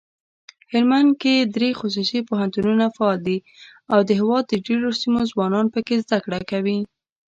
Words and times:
هلمندکې 0.71 1.33
دري 1.55 1.71
خصوصي 1.79 2.19
پوهنتونونه 2.29 2.85
فعال 2.95 3.19
دي 3.27 3.37
اودهیواد 3.93 4.43
دډیروسیمو 4.47 5.21
ځوانان 5.31 5.65
پکښي 5.73 5.97
زده 6.03 6.17
کړه 6.25 6.39
کوي. 6.51 6.79